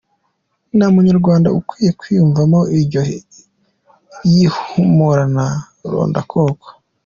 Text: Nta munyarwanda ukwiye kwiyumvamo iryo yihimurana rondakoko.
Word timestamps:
Nta 0.75 0.87
munyarwanda 0.95 1.47
ukwiye 1.59 1.91
kwiyumvamo 1.99 2.59
iryo 2.77 3.01
yihimurana 4.31 5.45
rondakoko. 5.91 6.65